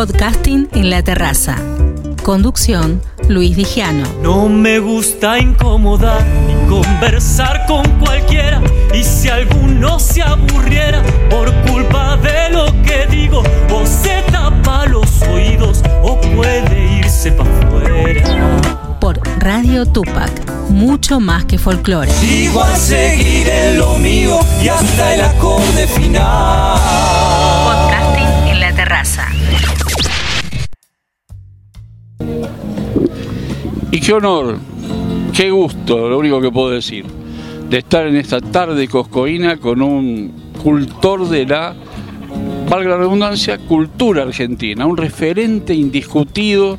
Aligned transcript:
Podcasting 0.00 0.66
en 0.72 0.88
la 0.88 1.02
terraza. 1.02 1.56
Conducción, 2.22 3.02
Luis 3.28 3.54
Vigiano. 3.54 4.08
No 4.22 4.48
me 4.48 4.78
gusta 4.78 5.38
incomodar 5.38 6.24
ni 6.46 6.54
conversar 6.70 7.66
con 7.66 7.82
cualquiera. 7.98 8.62
Y 8.94 9.04
si 9.04 9.28
alguno 9.28 9.98
se 10.00 10.22
aburriera 10.22 11.02
por 11.28 11.52
culpa 11.68 12.16
de 12.16 12.48
lo 12.48 12.64
que 12.82 13.08
digo, 13.10 13.42
o 13.70 13.84
se 13.84 14.22
tapa 14.32 14.86
los 14.86 15.20
oídos 15.24 15.82
o 16.02 16.18
puede 16.34 16.96
irse 17.00 17.32
para 17.32 17.50
afuera. 17.58 18.96
Por 19.00 19.20
Radio 19.38 19.84
Tupac, 19.84 20.32
mucho 20.70 21.20
más 21.20 21.44
que 21.44 21.58
folclore. 21.58 22.10
Igual 22.24 22.74
seguiré 22.74 23.74
lo 23.74 23.98
mío 23.98 24.40
y 24.64 24.68
hasta 24.68 25.14
el 25.14 25.20
acorde 25.20 25.86
final. 25.88 26.78
Podcasting 27.66 28.48
en 28.48 28.60
la 28.60 28.72
terraza. 28.72 29.28
Y 33.92 34.00
qué 34.00 34.12
honor, 34.12 34.58
qué 35.34 35.50
gusto, 35.50 36.08
lo 36.08 36.18
único 36.18 36.40
que 36.40 36.50
puedo 36.50 36.70
decir, 36.70 37.04
de 37.68 37.78
estar 37.78 38.06
en 38.06 38.16
esta 38.16 38.40
tarde 38.40 38.86
coscoína 38.86 39.56
con 39.56 39.82
un 39.82 40.32
cultor 40.62 41.28
de 41.28 41.44
la, 41.44 41.74
valga 42.68 42.90
la 42.90 42.96
redundancia, 42.98 43.58
cultura 43.58 44.22
argentina, 44.22 44.86
un 44.86 44.96
referente 44.96 45.74
indiscutido 45.74 46.78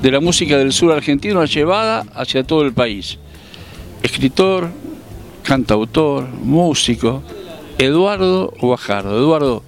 de 0.00 0.10
la 0.10 0.20
música 0.20 0.56
del 0.56 0.72
sur 0.72 0.92
argentino 0.92 1.44
llevada 1.44 2.06
hacia 2.14 2.42
todo 2.42 2.62
el 2.62 2.72
país. 2.72 3.18
Escritor, 4.02 4.70
cantautor, 5.42 6.26
músico, 6.42 7.22
Eduardo 7.78 8.54
Guajardo. 8.58 9.18
Eduardo, 9.18 9.62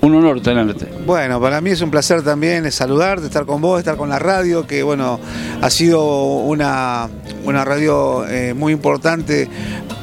un 0.00 0.14
honor 0.14 0.40
tenerte. 0.40 0.88
Bueno, 1.06 1.40
para 1.40 1.60
mí 1.60 1.70
es 1.70 1.80
un 1.80 1.90
placer 1.90 2.22
también 2.22 2.70
saludarte, 2.72 3.26
estar 3.26 3.46
con 3.46 3.60
vos, 3.60 3.78
estar 3.78 3.96
con 3.96 4.08
la 4.08 4.18
radio, 4.18 4.66
que 4.66 4.82
bueno, 4.82 5.20
ha 5.62 5.70
sido 5.70 6.38
una, 6.38 7.08
una 7.44 7.64
radio 7.64 8.26
eh, 8.26 8.52
muy 8.52 8.72
importante 8.72 9.48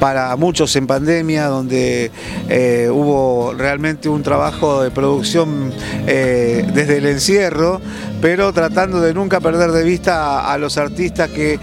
para 0.00 0.34
muchos 0.36 0.74
en 0.76 0.86
pandemia, 0.86 1.48
donde 1.48 2.10
eh, 2.48 2.88
hubo 2.90 3.52
realmente 3.52 4.08
un 4.08 4.22
trabajo 4.22 4.82
de 4.82 4.90
producción 4.90 5.70
eh, 6.06 6.66
desde 6.72 6.96
el 6.96 7.04
encierro, 7.04 7.78
pero 8.22 8.54
tratando 8.54 9.02
de 9.02 9.12
nunca 9.12 9.40
perder 9.40 9.72
de 9.72 9.84
vista 9.84 10.50
a, 10.50 10.56
los 10.56 10.78
artistas 10.78 11.28
que 11.28 11.58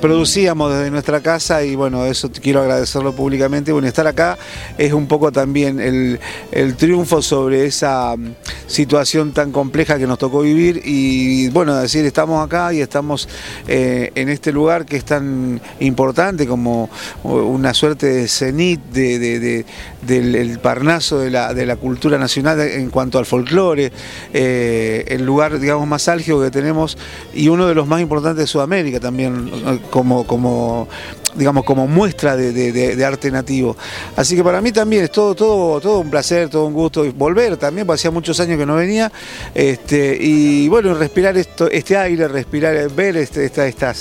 producíamos 0.00 0.72
desde 0.72 0.90
nuestra 0.90 1.20
casa 1.20 1.62
y 1.62 1.76
bueno, 1.76 2.06
eso 2.06 2.30
quiero 2.30 2.60
agradecerlo 2.60 3.14
públicamente. 3.14 3.72
Bueno, 3.72 3.88
estar 3.88 4.06
acá 4.06 4.38
es 4.78 4.92
un 4.94 5.06
poco 5.06 5.32
también 5.32 5.80
el, 5.80 6.20
el 6.52 6.76
triunfo 6.76 7.20
sobre 7.20 7.66
esa 7.66 8.16
mm, 8.16 8.34
situación 8.66 9.32
tan 9.32 9.52
compleja 9.52 9.98
que 9.98 10.06
nos 10.06 10.18
tocó 10.18 10.40
vivir 10.40 10.80
y 10.84 11.48
bueno, 11.50 11.74
decir, 11.74 12.04
estamos 12.04 12.44
acá 12.44 12.72
y 12.72 12.80
estamos 12.80 13.28
eh, 13.68 14.10
en 14.14 14.28
este 14.28 14.52
lugar 14.52 14.84
que 14.86 14.96
es 14.96 15.04
tan 15.04 15.60
importante 15.80 16.46
como 16.46 16.88
una 17.22 17.74
suerte 17.74 18.06
de 18.06 18.28
cenit 18.28 18.80
de, 18.92 19.18
de- 19.18 19.40
de- 19.40 19.66
del 20.02 20.34
el 20.34 20.58
parnaso 20.58 21.18
de 21.18 21.30
la, 21.30 21.54
de 21.54 21.64
la 21.66 21.76
cultura 21.76 22.18
nacional 22.18 22.60
en 22.60 22.90
cuanto 22.90 23.18
al 23.18 23.26
folclore, 23.26 23.90
eh, 24.32 25.04
el 25.08 25.24
lugar, 25.24 25.58
digamos, 25.58 25.86
más 25.86 26.08
álgido 26.08 26.42
que 26.42 26.50
tenemos 26.50 26.98
y 27.34 27.48
uno 27.48 27.66
de 27.66 27.74
los 27.74 27.86
más 27.86 28.00
importantes 28.00 28.38
de 28.44 28.46
Sudamérica 28.46 29.00
también, 29.00 29.50
como, 29.90 30.26
como 30.26 30.88
digamos, 31.36 31.64
como 31.64 31.88
muestra 31.88 32.36
de, 32.36 33.04
arte 33.04 33.30
nativo. 33.30 33.76
Así 34.16 34.36
que 34.36 34.44
para 34.44 34.60
mí 34.60 34.70
también 34.70 35.04
es 35.04 35.10
todo, 35.10 35.34
todo, 35.34 35.80
todo 35.80 35.98
un 36.00 36.08
placer, 36.10 36.48
todo 36.48 36.64
un 36.66 36.72
gusto 36.74 37.04
volver 37.12 37.56
también, 37.56 37.86
porque 37.86 37.98
hacía 38.00 38.10
muchos 38.12 38.38
años 38.38 38.56
que 38.56 38.64
no 38.66 38.76
venía, 38.76 39.10
este, 39.54 40.16
y 40.20 40.68
bueno, 40.68 40.94
respirar 40.94 41.36
esto, 41.36 41.68
este 41.70 41.96
aire, 41.96 42.28
respirar, 42.28 42.88
ver 42.92 43.16
este, 43.24 43.66
esta, 43.68 43.92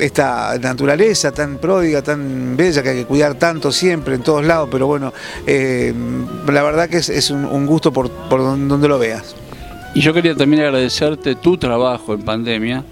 esta 0.00 0.58
naturaleza 0.58 1.32
tan 1.32 1.58
pródiga, 1.58 2.02
tan 2.02 2.56
bella, 2.56 2.82
que 2.82 2.88
hay 2.90 2.96
que 2.96 3.04
cuidar 3.06 3.34
tanto 3.36 3.70
siempre, 3.70 4.16
en 4.16 4.22
todos 4.22 4.44
lados, 4.44 4.68
pero 4.72 4.86
bueno, 4.86 5.12
eh, 5.46 5.94
la 6.46 6.62
verdad 6.62 6.88
que 6.88 6.96
es, 6.98 7.08
es 7.08 7.30
un, 7.30 7.44
un 7.44 7.66
gusto 7.66 7.92
por, 7.92 8.10
por 8.10 8.40
don- 8.40 8.66
donde 8.68 8.88
lo 8.88 8.98
veas. 8.98 9.34
Y 9.94 10.00
yo 10.00 10.12
quería 10.12 10.34
también 10.34 10.62
agradecerte 10.64 11.36
tu 11.36 11.56
trabajo 11.56 12.14
en 12.14 12.22
pandemia, 12.22 12.82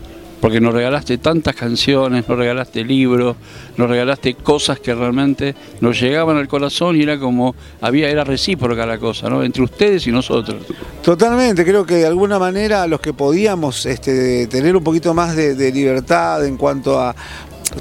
porque 0.42 0.60
nos 0.60 0.74
regalaste 0.74 1.18
tantas 1.18 1.54
canciones, 1.54 2.28
nos 2.28 2.36
regalaste 2.36 2.84
libros, 2.84 3.36
nos 3.76 3.88
regalaste 3.88 4.34
cosas 4.34 4.80
que 4.80 4.92
realmente 4.92 5.54
nos 5.80 6.00
llegaban 6.00 6.36
al 6.36 6.48
corazón 6.48 6.96
y 6.96 7.02
era 7.02 7.16
como, 7.16 7.54
había, 7.80 8.10
era 8.10 8.24
recíproca 8.24 8.84
la 8.84 8.98
cosa, 8.98 9.30
¿no? 9.30 9.44
Entre 9.44 9.62
ustedes 9.62 10.04
y 10.08 10.10
nosotros. 10.10 10.66
Totalmente, 11.00 11.64
creo 11.64 11.86
que 11.86 11.94
de 11.94 12.06
alguna 12.06 12.40
manera 12.40 12.88
los 12.88 12.98
que 12.98 13.12
podíamos 13.12 13.86
este, 13.86 14.48
tener 14.48 14.74
un 14.74 14.82
poquito 14.82 15.14
más 15.14 15.36
de, 15.36 15.54
de 15.54 15.70
libertad 15.70 16.44
en 16.44 16.56
cuanto 16.56 16.98
a 16.98 17.14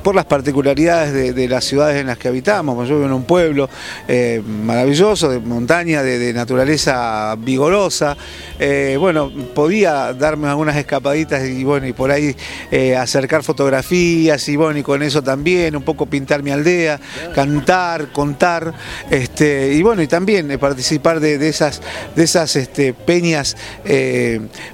por 0.04 0.16
las 0.16 0.26
particularidades 0.26 1.14
de, 1.14 1.34
de 1.34 1.48
las 1.48 1.66
ciudades 1.66 2.00
en 2.00 2.08
las 2.08 2.18
que 2.18 2.28
habitamos. 2.28 2.88
Yo 2.88 2.96
vivo 2.96 3.08
en 3.08 3.14
un 3.14 3.24
pueblo 3.24 3.70
eh, 4.08 4.42
maravilloso, 4.46 5.30
de 5.30 5.40
montaña, 5.40 6.02
de, 6.02 6.18
de 6.18 6.34
naturaleza 6.34 7.36
vigorosa. 7.38 8.16
Eh, 8.60 8.96
bueno, 9.00 9.32
podía 9.54 10.14
darme 10.14 10.48
algunas 10.48 10.78
escapaditas 10.78 11.48
y 11.48 11.64
bueno, 11.64 11.88
y 11.88 11.94
por 11.94 12.12
ahí 12.12 12.36
eh, 12.72 12.96
acercar 12.96 13.44
fotografías 13.44 14.48
y 14.50 14.56
bueno, 14.56 14.80
y 14.80 14.84
con 14.84 15.04
eso 15.04 15.22
también, 15.22 15.76
un 15.76 15.84
poco 15.84 16.06
pintar 16.06 16.42
mi 16.44 16.52
aldea, 16.52 17.00
cantar, 17.36 18.12
contar, 18.12 18.74
este, 19.10 19.74
y 19.74 19.82
bueno, 19.82 20.02
y 20.02 20.08
también 20.08 20.58
participar 20.60 21.20
de, 21.20 21.38
de 21.38 21.50
esas, 21.50 21.82
de 22.16 22.24
esas 22.24 22.56
este, 22.56 22.94
peñas 22.94 23.58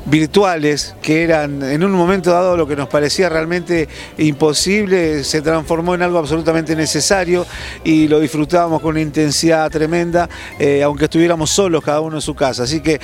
virtuales 0.06 0.96
que 1.02 1.24
eran 1.24 1.64
en 1.64 1.84
un 1.84 1.92
momento 1.92 2.32
dado 2.32 2.58
lo 2.58 2.68
que 2.68 2.76
nos 2.76 2.88
parecía 2.88 3.30
realmente 3.30 3.88
imposible, 4.18 4.97
se 5.24 5.42
transformó 5.42 5.96
en 5.96 6.02
algo 6.02 6.18
absolutamente 6.18 6.76
necesario 6.76 7.46
y 7.84 8.08
lo 8.08 8.20
disfrutábamos 8.20 8.82
con 8.82 8.92
una 8.92 9.02
intensidad 9.02 9.70
tremenda, 9.70 10.30
eh, 10.60 10.84
aunque 10.84 11.06
estuviéramos 11.06 11.50
solos 11.50 11.84
cada 11.84 12.02
uno 12.02 12.18
en 12.18 12.22
su 12.22 12.36
casa. 12.36 12.64
Así 12.64 12.82
que 12.82 13.00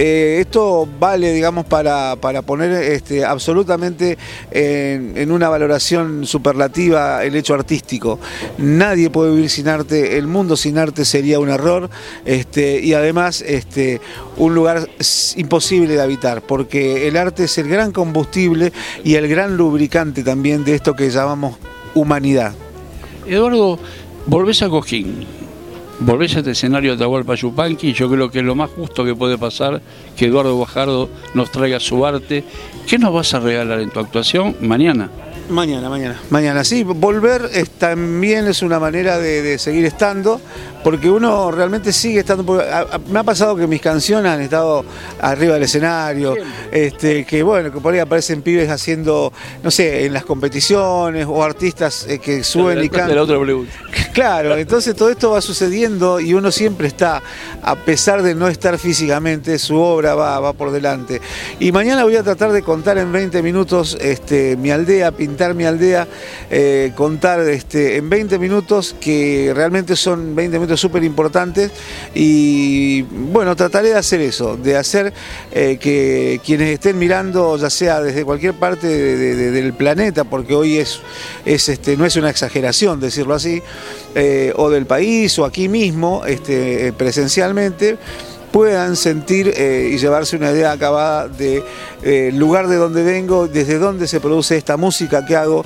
eh, 0.00 0.38
esto 0.42 0.88
vale, 1.00 1.32
digamos, 1.32 1.66
para, 1.66 2.14
para 2.14 2.42
poner 2.42 2.70
este, 2.70 3.24
absolutamente 3.24 4.16
en, 4.52 5.32
una 5.32 5.48
valoración 5.48 6.24
superlativa 6.24 7.24
el 7.24 7.34
hecho 7.34 7.54
artístico. 7.54 8.20
Nadie 8.58 9.10
puede 9.10 9.32
vivir 9.32 9.50
sin 9.50 9.66
arte, 9.66 10.16
el 10.16 10.28
mundo 10.28 10.56
sin 10.56 10.78
arte 10.78 11.04
sería 11.04 11.40
un 11.40 11.48
error 11.48 11.90
este, 12.24 12.80
y 12.80 12.94
además 12.94 13.42
este, 13.44 14.00
un 14.36 14.54
lugar 14.54 14.88
imposible 15.34 15.94
de 15.94 16.00
habitar, 16.00 16.42
porque 16.42 17.08
el 17.08 17.16
arte 17.16 17.44
es 17.44 17.58
el 17.58 17.68
gran 17.68 17.90
combustible 17.90 18.72
y 19.02 19.16
el 19.16 19.26
gran 19.26 19.56
lubricante 19.56 20.22
también 20.22 20.64
de 20.64 20.76
esto 20.76 20.94
que 20.94 21.10
llamamos 21.10 21.56
humanidad. 21.94 22.54
Eduardo, 23.26 23.80
volvés 24.26 24.62
a 24.62 24.68
Coquín, 24.68 25.26
volvés 26.00 26.34
a 26.36 26.38
este 26.40 26.52
escenario 26.52 26.90
de 26.90 26.96
Atahualpa 26.96 27.34
Yupanqui, 27.34 27.92
yo 27.92 28.08
creo 28.10 28.30
que 28.30 28.38
es 28.40 28.44
lo 28.44 28.54
más 28.54 28.70
justo 28.70 29.04
que 29.04 29.14
puede 29.14 29.36
pasar 29.38 29.80
que 30.16 30.26
Eduardo 30.26 30.54
Guajardo 30.56 31.08
nos 31.34 31.50
traiga 31.50 31.80
su 31.80 32.04
arte. 32.06 32.44
¿Qué 32.86 32.98
nos 32.98 33.12
vas 33.12 33.34
a 33.34 33.40
regalar 33.40 33.80
en 33.80 33.90
tu 33.90 34.00
actuación 34.00 34.56
mañana? 34.60 35.10
Mañana, 35.50 35.88
mañana. 35.88 36.20
Mañana, 36.28 36.62
sí, 36.62 36.82
volver 36.84 37.48
es, 37.54 37.70
también 37.70 38.46
es 38.48 38.60
una 38.60 38.78
manera 38.78 39.18
de, 39.18 39.40
de 39.40 39.58
seguir 39.58 39.86
estando, 39.86 40.42
porque 40.84 41.08
uno 41.08 41.50
realmente 41.50 41.90
sigue 41.94 42.18
estando. 42.20 42.44
porque 42.44 42.68
a- 42.68 42.80
a- 42.80 42.98
me 43.10 43.18
ha 43.20 43.22
pasado 43.22 43.56
que 43.56 43.66
mis 43.66 43.80
canciones 43.80 44.30
han 44.30 44.42
estado 44.42 44.84
arriba 45.22 45.54
del 45.54 45.62
escenario, 45.62 46.34
este, 46.70 47.24
que 47.24 47.42
bueno, 47.42 47.72
que 47.72 47.80
por 47.80 47.94
ahí 47.94 47.98
aparecen 48.00 48.42
pibes 48.42 48.68
haciendo, 48.68 49.32
no 49.62 49.70
sé, 49.70 50.04
en 50.04 50.12
las 50.12 50.26
competiciones 50.26 51.24
o 51.26 51.42
artistas 51.42 52.06
eh, 52.06 52.18
que 52.18 52.44
suben 52.44 52.78
y 52.80 52.82
De 52.82 52.86
la 52.88 52.98
cantan. 52.98 53.18
otra 53.18 53.40
pregunta. 53.40 53.72
Claro, 54.18 54.56
entonces 54.56 54.96
todo 54.96 55.10
esto 55.10 55.30
va 55.30 55.40
sucediendo 55.40 56.18
y 56.18 56.34
uno 56.34 56.50
siempre 56.50 56.88
está, 56.88 57.22
a 57.62 57.76
pesar 57.76 58.20
de 58.24 58.34
no 58.34 58.48
estar 58.48 58.76
físicamente, 58.76 59.56
su 59.60 59.76
obra 59.76 60.16
va, 60.16 60.40
va 60.40 60.52
por 60.54 60.72
delante. 60.72 61.20
Y 61.60 61.70
mañana 61.70 62.02
voy 62.02 62.16
a 62.16 62.24
tratar 62.24 62.50
de 62.50 62.62
contar 62.64 62.98
en 62.98 63.12
20 63.12 63.40
minutos 63.44 63.96
este, 64.00 64.56
mi 64.56 64.72
aldea, 64.72 65.12
pintar 65.12 65.54
mi 65.54 65.66
aldea, 65.66 66.08
eh, 66.50 66.90
contar 66.96 67.38
este, 67.48 67.94
en 67.98 68.10
20 68.10 68.40
minutos, 68.40 68.96
que 69.00 69.52
realmente 69.54 69.94
son 69.94 70.34
20 70.34 70.58
minutos 70.58 70.80
súper 70.80 71.04
importantes. 71.04 71.70
Y 72.12 73.02
bueno, 73.02 73.54
trataré 73.54 73.90
de 73.90 73.98
hacer 73.98 74.20
eso, 74.20 74.56
de 74.56 74.76
hacer 74.76 75.12
eh, 75.52 75.78
que 75.80 76.40
quienes 76.44 76.70
estén 76.70 76.98
mirando, 76.98 77.56
ya 77.56 77.70
sea 77.70 78.00
desde 78.00 78.24
cualquier 78.24 78.54
parte 78.54 78.88
de- 78.88 79.16
de- 79.16 79.36
de- 79.36 79.50
del 79.52 79.74
planeta, 79.74 80.24
porque 80.24 80.56
hoy 80.56 80.78
es, 80.78 80.98
es 81.44 81.68
este, 81.68 81.96
no 81.96 82.04
es 82.04 82.16
una 82.16 82.30
exageración 82.30 82.98
decirlo 82.98 83.34
así, 83.34 83.62
eh, 84.20 84.52
o 84.56 84.68
del 84.68 84.84
país 84.84 85.38
o 85.38 85.44
aquí 85.44 85.68
mismo, 85.68 86.24
este, 86.26 86.88
eh, 86.88 86.92
presencialmente, 86.92 87.98
puedan 88.50 88.96
sentir 88.96 89.54
eh, 89.56 89.90
y 89.92 89.98
llevarse 89.98 90.34
una 90.34 90.50
idea 90.50 90.72
acabada 90.72 91.28
del 91.28 92.36
lugar 92.36 92.66
de 92.66 92.74
donde 92.74 93.04
vengo, 93.04 93.46
desde 93.46 93.78
dónde 93.78 94.08
se 94.08 94.18
produce 94.18 94.56
esta 94.56 94.76
música 94.76 95.24
que 95.24 95.36
hago, 95.36 95.64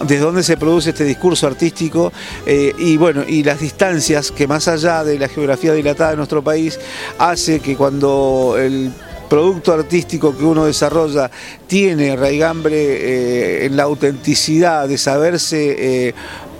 desde 0.00 0.18
dónde 0.18 0.42
se 0.42 0.58
produce 0.58 0.90
este 0.90 1.04
discurso 1.04 1.46
artístico 1.46 2.12
y 2.46 2.98
bueno, 2.98 3.22
y 3.26 3.42
las 3.42 3.60
distancias 3.60 4.30
que 4.32 4.46
más 4.46 4.68
allá 4.68 5.02
de 5.02 5.18
la 5.18 5.28
geografía 5.28 5.72
dilatada 5.72 6.10
de 6.10 6.16
nuestro 6.16 6.44
país 6.44 6.78
hace 7.18 7.60
que 7.60 7.74
cuando 7.74 8.56
el 8.58 8.92
producto 9.30 9.72
artístico 9.72 10.36
que 10.36 10.44
uno 10.44 10.66
desarrolla 10.66 11.30
tiene 11.66 12.16
raigambre 12.16 13.64
en 13.64 13.76
la 13.76 13.84
autenticidad 13.84 14.88
de 14.88 14.98
saberse 14.98 16.12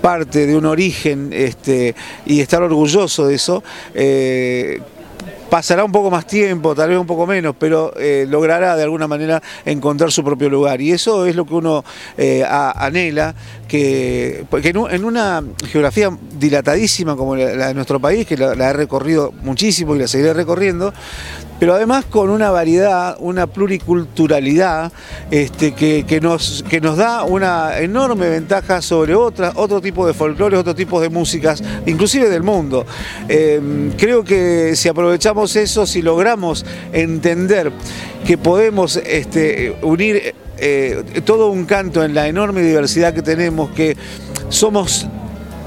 parte 0.05 0.47
de 0.47 0.55
un 0.55 0.67
origen 0.67 1.31
este, 1.33 1.95
y 2.27 2.41
estar 2.41 2.63
orgulloso 2.63 3.27
de 3.27 3.37
eso, 3.37 3.65
eh, 3.95 4.79
pasará 5.55 5.85
un 5.85 5.93
poco 5.93 6.11
más 6.11 6.27
tiempo, 6.27 6.75
tal 6.75 6.89
vez 6.89 6.99
un 6.99 7.07
poco 7.07 7.29
menos, 7.29 7.55
pero 7.57 7.95
eh, 7.97 8.27
logrará 8.29 8.75
de 8.75 8.83
alguna 8.83 9.07
manera 9.07 9.41
encontrar 9.65 10.11
su 10.11 10.25
propio 10.25 10.51
lugar. 10.51 10.81
Y 10.81 10.91
eso 10.91 11.27
es 11.27 11.37
lo 11.37 11.47
que 11.47 11.55
uno 11.55 11.85
eh, 12.19 12.45
anhela, 12.45 13.37
que, 13.69 14.47
en, 14.51 15.05
una 15.05 15.45
geografía 15.69 16.11
dilatadísima 16.41 17.15
como 17.15 17.37
la, 17.37 17.69
de 17.69 17.75
nuestro 17.75 18.01
país, 18.01 18.27
que 18.27 18.37
la, 18.37 18.53
he 18.53 18.73
recorrido 18.73 19.31
muchísimo 19.45 19.95
y 19.95 20.01
la 20.01 20.09
seguiré 20.09 20.35
recorriendo, 20.35 20.93
pero 21.61 21.75
además 21.75 22.05
con 22.05 22.31
una 22.31 22.51
variedad, 22.51 23.17
una 23.21 23.47
pluriculturalidad 23.47 24.93
este, 25.31 25.73
que, 25.73 26.21
nos, 26.21 26.65
que 26.69 26.81
nos 26.81 26.97
da 26.97 27.23
una 27.23 27.79
enorme 27.79 28.29
ventaja 28.29 28.83
sobre 28.83 29.15
otra, 29.15 29.53
otro 29.55 29.81
tipo 29.81 30.07
de 30.07 30.15
folclore, 30.15 30.57
otro 30.57 30.75
tipo 30.75 31.01
de 31.01 31.11
músicas, 31.11 31.63
inclusive 31.87 32.29
del 32.29 32.43
mundo. 32.43 32.85
Em, 33.29 33.93
creo 33.93 34.25
que 34.25 34.75
si 34.75 34.89
aprovechamos 34.89 35.44
eso, 35.57 35.87
si 35.87 36.03
logramos 36.03 36.65
entender 36.93 37.73
que 38.27 38.39
podemos 38.39 38.97
este, 38.97 39.77
unir 39.83 40.35
eh, 40.59 41.21
todo 41.25 41.51
un 41.51 41.67
canto 41.67 42.05
en 42.05 42.15
la 42.15 42.29
enorme 42.29 42.63
diversidad 42.63 43.13
que 43.13 43.23
tenemos, 43.23 43.71
que 43.71 43.97
somos 44.49 45.07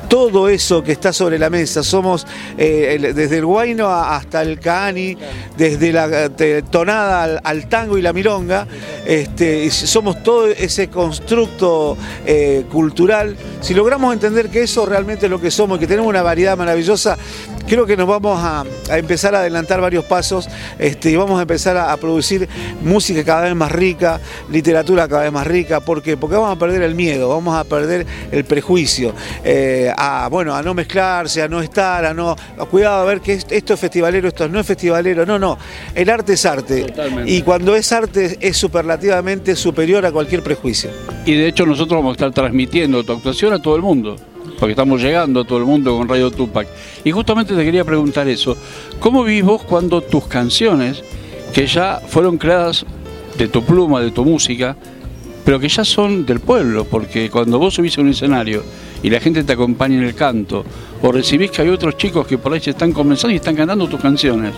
todo 0.07 0.47
eso 0.47 0.83
que 0.83 0.91
está 0.91 1.13
sobre 1.13 1.37
la 1.37 1.49
mesa. 1.49 1.83
Somos 1.83 2.25
eh, 2.57 3.11
desde 3.13 3.37
el 3.37 3.45
guayno 3.45 3.89
hasta 3.89 4.41
el 4.41 4.59
cani, 4.59 5.17
desde 5.57 5.91
la 5.91 6.29
tonada 6.71 7.39
al, 7.43 7.69
tango 7.69 7.97
y 7.97 8.01
la 8.01 8.13
milonga. 8.13 8.67
Este, 9.05 9.69
somos 9.69 10.23
todo 10.23 10.47
ese 10.47 10.89
constructo 10.89 11.97
eh, 12.25 12.65
cultural. 12.71 13.35
Si 13.61 13.73
logramos 13.73 14.13
entender 14.13 14.49
que 14.49 14.63
eso 14.63 14.85
realmente 14.85 15.25
es 15.25 15.29
lo 15.29 15.41
que 15.41 15.51
somos, 15.51 15.79
que 15.79 15.87
tenemos 15.87 16.09
una 16.09 16.21
variedad 16.21 16.57
maravillosa, 16.57 17.17
creo 17.67 17.85
que 17.85 17.97
nos 17.97 18.07
vamos 18.07 18.39
a, 18.41 18.65
empezar 18.97 19.35
a 19.35 19.39
adelantar 19.39 19.81
varios 19.81 20.05
pasos 20.05 20.47
este, 20.79 21.11
y 21.11 21.15
vamos 21.15 21.37
a 21.37 21.41
empezar 21.43 21.77
a, 21.77 21.95
producir 21.97 22.47
música 22.81 23.23
cada 23.23 23.41
vez 23.41 23.55
más 23.55 23.71
rica, 23.71 24.19
literatura 24.49 25.07
cada 25.07 25.23
vez 25.23 25.31
más 25.31 25.45
rica. 25.45 25.81
¿Por 25.81 26.01
qué? 26.01 26.15
Porque 26.15 26.35
vamos 26.35 26.55
a 26.55 26.59
perder 26.59 26.81
el 26.83 26.95
miedo, 26.95 27.29
vamos 27.29 27.55
a 27.55 27.63
perder 27.63 28.05
el 28.31 28.45
prejuicio, 28.45 29.13
eh, 29.43 29.91
a, 29.95 30.29
bueno, 30.31 30.55
a 30.55 30.61
no 30.61 30.73
mezclarse, 30.73 31.41
a 31.41 31.47
no 31.47 31.61
estar, 31.61 32.05
a 32.05 32.13
no... 32.13 32.35
cuidado 32.69 33.01
a 33.01 33.05
ver 33.05 33.19
que 33.19 33.33
esto 33.33 33.73
es 33.73 33.79
festivalero, 33.79 34.27
esto 34.27 34.47
no 34.47 34.59
es 34.59 34.65
festivalero. 34.65 35.25
No, 35.25 35.37
no, 35.37 35.57
el 35.93 36.09
arte 36.09 36.33
es 36.33 36.45
arte. 36.45 36.85
Y 37.25 37.41
cuando 37.41 37.75
es 37.75 37.91
arte 37.91 38.37
es 38.39 38.55
superlativamente 38.55 39.55
superior 39.55 40.05
a 40.05 40.11
cualquier 40.11 40.43
prejuicio. 40.43 40.89
Y 41.25 41.33
de 41.33 41.47
hecho 41.47 41.65
nosotros 41.65 41.99
vamos 41.99 42.11
a 42.11 42.13
estar 42.13 42.31
transmitiendo 42.31 43.03
tu 43.03 43.13
actuación 43.13 43.53
a 43.53 43.61
todo 43.61 43.75
el 43.75 43.81
mundo 43.81 44.15
porque 44.59 44.71
estamos 44.71 45.01
llegando 45.01 45.41
a 45.41 45.43
todo 45.45 45.59
el 45.59 45.65
mundo 45.65 45.97
con 45.97 46.07
Radio 46.07 46.31
Tupac. 46.31 46.67
Y 47.03 47.11
justamente 47.11 47.55
te 47.55 47.63
quería 47.63 47.83
preguntar 47.83 48.27
eso, 48.27 48.57
¿cómo 48.99 49.23
vivís 49.23 49.43
vos 49.43 49.63
cuando 49.63 50.01
tus 50.01 50.25
canciones, 50.25 51.03
que 51.53 51.67
ya 51.67 52.01
fueron 52.07 52.37
creadas 52.37 52.85
de 53.37 53.47
tu 53.47 53.63
pluma, 53.63 54.01
de 54.01 54.11
tu 54.11 54.25
música, 54.25 54.75
pero 55.45 55.59
que 55.59 55.69
ya 55.69 55.85
son 55.85 56.25
del 56.25 56.41
pueblo, 56.41 56.83
porque 56.85 57.29
cuando 57.29 57.57
vos 57.57 57.75
subís 57.75 57.97
a 57.97 58.01
un 58.01 58.09
escenario 58.09 58.63
y 59.01 59.09
la 59.09 59.19
gente 59.19 59.43
te 59.43 59.53
acompaña 59.53 59.97
en 59.97 60.03
el 60.03 60.13
canto, 60.13 60.65
o 61.01 61.11
recibís 61.11 61.51
que 61.51 61.61
hay 61.61 61.69
otros 61.69 61.95
chicos 61.95 62.27
que 62.27 62.37
por 62.37 62.51
ahí 62.51 62.59
se 62.59 62.71
están 62.71 62.91
comenzando 62.91 63.31
y 63.31 63.37
están 63.37 63.55
cantando 63.55 63.87
tus 63.87 64.01
canciones, 64.01 64.53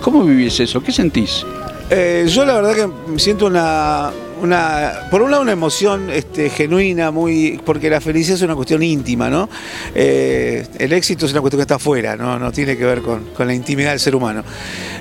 ¿cómo 0.00 0.22
vivís 0.22 0.60
eso? 0.60 0.80
¿Qué 0.80 0.92
sentís? 0.92 1.44
Eh, 1.90 2.26
yo 2.28 2.44
la 2.44 2.60
verdad 2.60 2.74
que 2.74 3.18
siento 3.18 3.46
una, 3.46 4.10
una, 4.40 5.08
por 5.10 5.22
un 5.22 5.30
lado 5.30 5.42
una 5.42 5.52
emoción 5.52 6.10
este, 6.10 6.50
genuina, 6.50 7.10
muy, 7.10 7.60
porque 7.64 7.90
la 7.90 8.00
felicidad 8.00 8.36
es 8.36 8.42
una 8.42 8.54
cuestión 8.54 8.82
íntima, 8.82 9.28
¿no? 9.28 9.48
Eh, 9.94 10.66
el 10.78 10.92
éxito 10.92 11.26
es 11.26 11.32
una 11.32 11.40
cuestión 11.40 11.58
que 11.58 11.62
está 11.62 11.76
afuera, 11.76 12.16
no, 12.16 12.38
no 12.38 12.52
tiene 12.52 12.76
que 12.76 12.84
ver 12.84 13.02
con, 13.02 13.26
la 13.38 13.54
intimidad 13.54 13.90
del 13.90 14.00
ser 14.00 14.14
humano. 14.14 14.44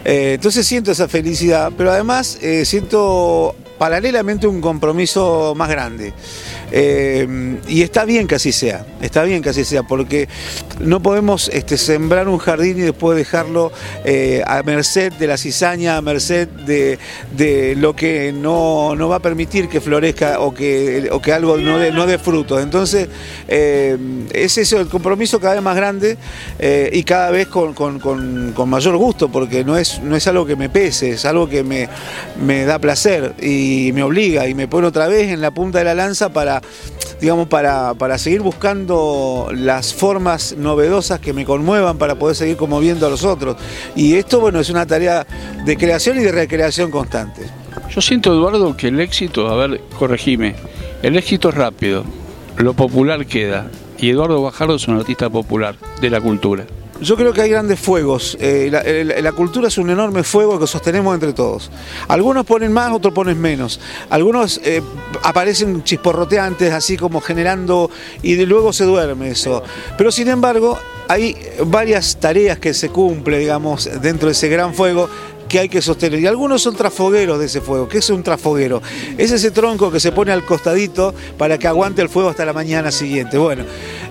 Eh, 0.06 0.34
entonces 0.36 0.66
siento 0.66 0.92
esa 0.92 1.08
felicidad, 1.08 1.72
pero 1.78 1.92
además 1.92 2.38
eh, 2.42 2.66
siento 2.66 3.56
paralelamente 3.78 4.48
un 4.48 4.62
compromiso 4.62 5.54
más 5.56 5.70
grande. 5.70 6.14
Y 7.68 7.82
está 7.82 8.06
bien 8.06 8.28
que 8.28 8.36
así 8.36 8.52
sea, 8.52 8.86
está 9.02 9.24
bien 9.24 9.42
que 9.42 9.50
así 9.50 9.64
sea, 9.64 9.84
porque 9.84 10.28
no 10.80 11.02
podemos 11.02 11.50
este, 11.54 11.78
sembrar 11.78 12.28
un 12.28 12.38
jardín 12.38 12.78
y 12.78 12.82
después 12.82 13.18
dejarlo 13.18 13.72
eh, 14.06 14.44
a 14.46 14.62
merced 14.64 15.14
de 15.14 15.28
la 15.28 15.38
cizaña, 15.38 15.98
a 15.98 16.02
merced 16.02 16.48
de, 16.48 17.76
lo 17.78 17.96
que 17.96 18.32
no, 18.34 18.96
va 19.10 19.18
a 19.18 19.22
permitir 19.22 19.70
que 19.70 19.82
florezca 19.82 20.40
o 20.40 20.54
que, 20.54 21.10
que 21.24 21.34
algo 21.34 21.58
no 21.58 21.80
dé 21.80 21.92
no 21.92 22.06
de. 22.06 22.18
Entonces, 22.62 23.08
eh, 23.48 23.98
es 24.34 24.58
eso, 24.58 24.80
el 24.80 24.88
compromiso 24.88 25.40
cada 25.40 25.54
vez 25.54 25.64
más 25.64 25.76
grande 25.76 26.18
y 26.92 27.04
cada 27.04 27.32
vez 27.32 27.48
con, 27.48 28.54
mayor 28.68 28.98
gusto, 28.98 29.30
porque 29.30 29.64
no 29.64 29.78
es, 29.78 30.02
no 30.02 30.16
es 30.16 30.28
algo 30.28 30.46
que 30.46 30.56
me 30.56 30.70
pese, 30.70 31.12
es 31.12 31.26
algo 31.26 31.48
que 31.48 31.64
me, 31.64 31.88
me 32.44 32.66
da 32.66 32.80
placer 32.80 33.34
y 33.42 33.92
me 33.94 34.04
obliga 34.04 34.48
y 34.48 34.54
me 34.54 34.68
pone 34.68 34.88
otra 34.88 35.08
vez 35.08 35.32
en 35.32 35.42
la 35.42 35.52
punta 35.52 35.80
de 35.80 35.86
la 35.86 35.96
lanza 35.96 36.30
para 36.30 36.62
digamos, 37.20 37.48
para, 37.48 38.18
seguir 38.18 38.42
buscando 38.42 39.50
las 39.54 39.94
formas 39.94 40.56
novedosas 40.58 41.20
que 41.20 41.34
me 41.34 41.46
conmuevan 41.46 41.98
para 41.98 42.16
poder 42.16 42.36
seguir 42.36 42.58
conmoviendo 42.58 43.08
a 43.08 43.10
los 43.10 43.24
otros. 43.24 43.58
Y 43.96 44.16
esto, 44.16 44.40
bueno, 44.40 44.60
es 44.60 44.70
una 44.70 44.86
tarea 44.86 45.26
de 45.66 45.78
creación 45.78 46.18
y 46.18 46.24
de 46.24 46.32
recreación 46.32 46.92
constante. 46.92 47.44
Yo 47.90 48.02
siento, 48.02 48.34
Eduardo, 48.34 48.76
que 48.76 48.88
el 48.88 49.00
éxito, 49.00 49.48
a 49.48 49.56
ver, 49.56 49.82
corregime, 49.98 50.56
el 51.02 51.16
éxito 51.16 51.50
es 51.50 51.56
rápido, 51.56 52.04
lo 52.58 52.74
popular 52.74 53.26
queda. 53.26 53.70
Y 54.00 54.12
Eduardo 54.12 54.42
Bajardo 54.44 54.76
es 54.76 54.88
un 54.88 54.98
artista 54.98 55.30
popular 55.30 55.76
de 56.02 56.10
la 56.10 56.22
cultura. 56.22 56.66
Yo 57.02 57.16
creo 57.16 57.34
que 57.34 57.42
hay 57.42 57.50
grandes 57.50 57.80
fuegos. 57.80 58.38
Eh, 58.40 58.70
la, 59.22 59.32
cultura 59.32 59.68
es 59.68 59.78
un 59.78 59.90
enorme 59.90 60.24
fuego 60.24 60.60
que 60.60 60.68
sostenemos 60.68 61.14
entre 61.14 61.34
todos. 61.34 61.70
Algunos 62.08 62.46
ponen 62.46 62.72
más, 62.72 62.92
otros 62.92 63.14
ponen 63.14 63.40
menos. 63.40 63.80
Algunos 64.10 64.60
eh, 64.64 64.82
aparecen 65.24 65.84
chisporroteantes, 65.84 66.74
así 66.74 66.98
como 66.98 67.22
generando, 67.22 67.92
y 68.24 68.36
luego 68.46 68.74
se 68.74 68.86
duerme 68.86 69.30
eso. 69.30 69.64
Pero 69.98 70.12
sin 70.12 70.28
embargo, 70.28 70.78
hay 71.08 71.38
varias 71.66 72.18
tareas 72.20 72.58
que 72.58 72.74
se 72.74 72.90
cumplen, 72.90 73.40
digamos, 73.40 73.90
dentro 74.02 74.28
de 74.28 74.34
ese 74.34 74.50
gran 74.50 74.74
fuego 74.74 75.10
que 75.48 75.60
hay 75.60 75.70
que 75.70 75.82
sostener. 75.82 76.20
Y 76.20 76.28
algunos 76.28 76.62
son 76.62 76.76
trafogueros 76.76 77.40
de 77.40 77.46
ese 77.46 77.62
fuego. 77.62 77.88
¿Qué 77.88 78.00
es 78.00 78.10
un 78.10 78.24
trafoguero? 78.24 78.82
Es 79.18 79.32
ese 79.32 79.52
tronco 79.52 79.92
que 79.92 80.00
se 80.00 80.12
pone 80.12 80.32
al 80.32 80.46
costadito 80.46 81.14
para 81.38 81.58
que 81.58 81.68
aguante 81.68 82.02
el 82.02 82.10
fuego 82.10 82.30
hasta 82.30 82.46
la 82.46 82.54
mañana 82.54 82.92
siguiente. 82.92 83.38
Bueno, 83.38 83.64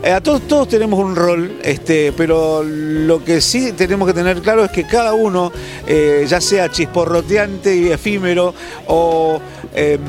eh, 0.03 0.13
a 0.13 0.21
todos, 0.21 0.43
todos 0.43 0.69
tenemos 0.69 0.99
un 0.99 1.17
rol, 1.17 1.59
este, 1.63 2.13
pero 2.13 2.63
lo 2.63 3.25
que 3.25 3.41
sí 3.41 3.73
tenemos 3.73 4.09
que 4.09 4.15
tener 4.15 4.41
claro 4.41 4.65
es 4.65 4.71
que 4.71 4.87
cada 4.87 5.15
uno, 5.15 5.53
eh, 5.87 6.25
ya 6.29 6.41
sea 6.41 6.71
chisporroteante 6.71 7.77
y 7.77 7.91
efímero 7.91 8.55
o 8.87 9.41
em, 9.75 10.01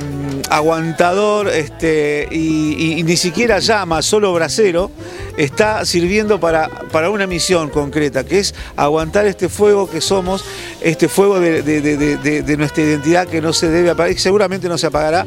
aguantador 0.49 1.49
este, 1.49 2.27
y, 2.31 3.03
ni 3.03 3.17
siquiera 3.17 3.59
llama, 3.59 4.01
solo 4.01 4.33
brasero, 4.33 4.91
está 5.37 5.85
sirviendo 5.85 6.39
para, 6.39 6.69
para 6.91 7.09
una 7.09 7.27
misión 7.27 7.69
concreta, 7.69 8.23
que 8.23 8.39
es 8.39 8.55
aguantar 8.75 9.25
este 9.25 9.49
fuego 9.49 9.89
que 9.89 10.01
somos, 10.01 10.43
este 10.81 11.07
fuego 11.07 11.39
de, 11.39 12.55
nuestra 12.57 12.83
identidad 12.83 13.27
que 13.27 13.41
no 13.41 13.53
se 13.53 13.69
debe 13.69 13.89
apagar, 13.89 14.11
y 14.11 14.17
seguramente 14.17 14.67
no 14.67 14.77
se 14.77 14.87
apagará, 14.87 15.25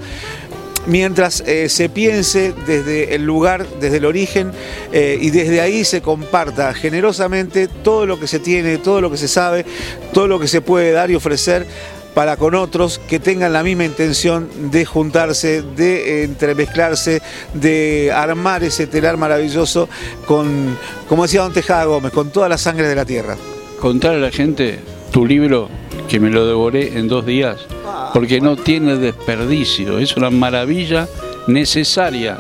mientras 0.87 1.43
eh, 1.47 1.69
se 1.69 1.89
piense 1.89 2.55
desde 2.67 3.15
el 3.15 3.25
lugar, 3.25 3.67
desde 3.81 3.99
el 3.99 4.05
origen, 4.05 4.53
eh, 4.93 5.19
y 5.21 5.31
desde 5.31 5.61
ahí 5.61 5.85
se 5.85 6.01
comparta 6.01 6.75
generosamente 6.75 7.69
todo 7.69 8.07
lo 8.07 8.19
que 8.19 8.27
se 8.27 8.39
tiene, 8.39 8.79
todo 8.79 9.01
lo 9.01 9.11
que 9.11 9.17
se 9.17 9.29
sabe, 9.29 9.65
todo 10.13 10.27
lo 10.27 10.41
que 10.41 10.49
se 10.49 10.61
puede 10.61 10.93
dar 10.93 11.11
y 11.11 11.15
ofrecer 11.15 11.67
para 12.21 12.37
con 12.37 12.55
otros 12.55 12.99
que 12.99 13.19
tengan 13.19 13.55
la 13.55 13.63
misma 13.63 13.87
intención 13.87 14.47
de 14.71 14.85
juntarse, 14.85 15.63
de 15.63 16.25
entremezclarse, 16.25 17.23
de 17.55 18.13
armar 18.15 18.63
ese 18.63 18.87
telar 18.87 19.17
maravilloso 19.17 19.89
con, 20.27 20.77
como 21.09 21.23
decía 21.23 21.41
don 21.41 21.55
Tejada 21.55 21.87
Gómez, 21.87 22.13
con 22.13 22.29
toda 22.29 22.47
la 22.51 22.59
sangre 22.59 22.89
de 22.89 22.95
la 22.95 23.07
tierra. 23.07 23.39
Contar 23.81 24.17
a 24.17 24.19
la 24.19 24.31
gente 24.31 24.81
tu 25.11 25.25
libro, 25.25 25.71
que 26.11 26.21
me 26.21 26.29
lo 26.29 26.47
devoré 26.47 26.99
en 26.99 27.09
dos 27.09 27.25
días, 27.25 27.57
porque 28.13 28.39
no 28.43 28.55
tiene 28.55 28.97
desperdicio, 28.97 29.99
es 29.99 30.15
una 30.15 30.29
maravilla 30.29 31.09
necesaria. 31.47 32.39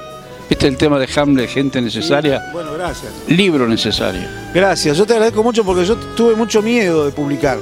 Este 0.50 0.66
es 0.66 0.72
el 0.72 0.76
tema 0.76 0.98
de 0.98 1.08
Hamlet, 1.14 1.48
gente 1.48 1.80
necesaria. 1.80 2.50
bueno, 2.52 2.72
gracias. 2.72 3.12
Libro 3.28 3.68
necesario. 3.68 4.22
Gracias, 4.52 4.98
yo 4.98 5.06
te 5.06 5.12
agradezco 5.12 5.44
mucho 5.44 5.64
porque 5.64 5.84
yo 5.84 5.96
tuve 5.96 6.34
mucho 6.34 6.60
miedo 6.60 7.06
de 7.06 7.12
publicar. 7.12 7.58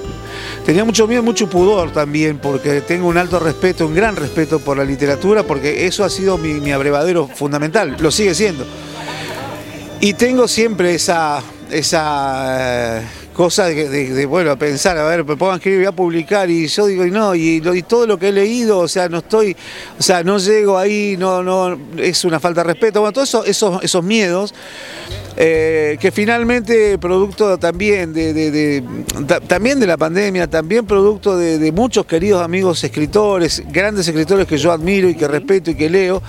Tenía 0.64 0.84
mucho 0.84 1.06
miedo, 1.06 1.22
mucho 1.22 1.50
pudor 1.50 1.92
también, 1.92 2.38
porque 2.38 2.80
tengo 2.80 3.06
un 3.06 3.18
alto 3.18 3.38
respeto, 3.38 3.86
un 3.86 3.94
gran 3.94 4.16
respeto 4.16 4.58
por 4.58 4.78
la 4.78 4.84
literatura, 4.84 5.42
porque 5.42 5.86
eso 5.86 6.02
ha 6.02 6.08
sido 6.08 6.38
mi, 6.38 6.54
mi 6.54 6.72
abrevadero 6.72 7.28
fundamental, 7.28 7.94
lo 8.00 8.10
sigue 8.10 8.34
siendo. 8.34 8.66
Y 10.00 10.14
tengo 10.14 10.48
siempre 10.48 10.94
esa, 10.94 11.42
esa 11.70 13.02
cosa 13.38 13.66
de, 13.66 14.26
bueno, 14.26 14.58
pensar, 14.58 14.98
a 14.98 15.06
ver, 15.06 15.24
me 15.24 15.36
pongo 15.36 15.52
a 15.52 15.54
escribir, 15.54 15.78
voy 15.78 15.86
a 15.86 15.92
publicar, 15.92 16.50
y 16.50 16.66
yo 16.66 16.86
digo, 16.86 17.06
y 17.06 17.12
no, 17.12 17.36
y, 17.36 17.60
todo 17.86 18.04
lo 18.04 18.18
que 18.18 18.30
he 18.30 18.32
leído, 18.32 18.80
o 18.80 18.88
sea, 18.88 19.08
no 19.08 19.18
estoy, 19.18 19.56
o 19.96 20.02
sea, 20.02 20.24
no 20.24 20.38
llego 20.38 20.76
ahí, 20.76 21.14
no, 21.16 21.44
no, 21.44 21.78
es 21.98 22.24
una 22.24 22.40
falta 22.40 22.64
de 22.64 22.72
respeto, 22.72 22.98
bueno, 22.98 23.12
todos 23.12 23.46
esos, 23.46 23.80
esos 23.84 24.02
miedos. 24.02 24.52
Eh, 25.40 25.98
que 26.00 26.10
finalmente 26.10 26.98
producto 26.98 27.58
también 27.58 28.12
de, 28.12 28.82
también 29.46 29.78
de 29.78 29.86
la 29.86 29.96
pandemia, 29.96 30.48
también 30.48 30.84
producto 30.84 31.36
de, 31.36 31.70
muchos 31.70 32.06
queridos 32.06 32.42
amigos 32.42 32.82
escritores, 32.82 33.62
grandes 33.68 34.08
escritores 34.08 34.48
que 34.48 34.58
yo 34.58 34.72
admiro 34.72 35.08
y 35.08 35.14
que 35.14 35.28
respeto 35.28 35.70
y 35.70 35.76
que 35.76 35.88
leo, 35.88 36.20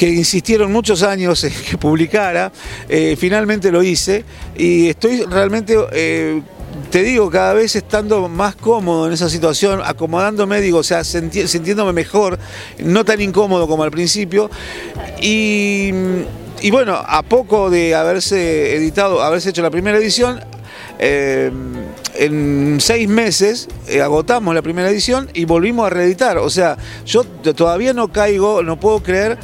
que 0.00 0.08
insistieron 0.08 0.72
muchos 0.72 1.02
años 1.02 1.44
en 1.44 1.52
que 1.52 1.76
publicara, 1.76 2.50
eh, 2.88 3.16
finalmente 3.20 3.70
lo 3.70 3.82
hice 3.82 4.24
y 4.56 4.88
estoy 4.88 5.24
realmente... 5.24 5.76
Eh, 5.92 6.40
te 6.90 7.02
digo, 7.02 7.30
cada 7.30 7.52
vez 7.52 7.76
estando 7.76 8.28
más 8.28 8.54
cómodo 8.54 9.08
en 9.08 9.12
esa 9.12 9.28
situación, 9.28 9.82
acomodándome, 9.84 10.60
digo, 10.60 10.78
o 10.78 10.82
sea, 10.82 11.02
sintiéndome 11.04 11.92
mejor, 11.92 12.38
no 12.78 13.04
tan 13.04 13.20
incómodo 13.20 13.66
como 13.68 13.82
al 13.82 13.90
principio. 13.90 14.50
Y, 15.20 15.90
y 16.62 16.70
bueno, 16.70 16.94
a 16.94 17.22
poco 17.22 17.70
de 17.70 17.94
haberse 17.94 18.76
editado, 18.76 19.20
haberse 19.20 19.50
hecho 19.50 19.62
la 19.62 19.70
primera 19.70 19.98
edición, 19.98 20.40
eh, 21.00 21.50
en 22.14 22.78
seis 22.80 23.08
meses 23.08 23.68
agotamos 24.02 24.54
la 24.54 24.62
primera 24.62 24.90
edición 24.90 25.28
y 25.34 25.44
volvimos 25.44 25.86
a 25.86 25.90
reeditar. 25.90 26.38
O 26.38 26.50
sea, 26.50 26.76
yo 27.04 27.24
todavía 27.24 27.92
no 27.92 28.08
caigo, 28.08 28.62
no 28.62 28.78
puedo 28.78 29.02
creer 29.02 29.38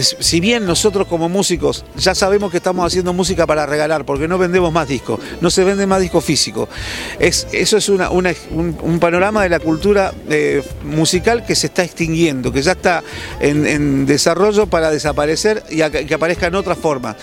si 0.00 0.40
bien 0.40 0.64
nosotros 0.64 1.06
como 1.06 1.28
músicos 1.28 1.84
ya 1.96 2.14
sabemos 2.14 2.50
que 2.50 2.56
estamos 2.56 2.86
haciendo 2.86 3.12
música 3.12 3.46
para 3.46 3.66
regalar, 3.66 4.04
porque 4.04 4.28
no 4.28 4.38
vendemos 4.38 4.72
más 4.72 4.88
discos, 4.88 5.20
no 5.40 5.50
se 5.50 5.64
vende 5.64 5.86
más 5.86 6.00
disco 6.00 6.20
físico. 6.20 6.68
Es, 7.18 7.46
eso 7.52 7.76
es 7.76 7.88
un, 7.88 8.98
panorama 9.00 9.42
de 9.42 9.48
la 9.48 9.60
cultura 9.60 10.12
eh, 10.28 10.62
musical 10.84 11.44
que 11.44 11.54
se 11.54 11.66
está 11.66 11.84
extinguiendo, 11.84 12.52
que 12.52 12.62
ya 12.62 12.72
está 12.72 13.02
en, 13.40 14.06
desarrollo 14.06 14.66
para 14.66 14.90
desaparecer 14.90 15.62
y 15.70 15.82
que 15.82 16.14
aparezca 16.14 16.46
en 16.46 16.54
otra 16.54 16.74
forma. 16.74 17.16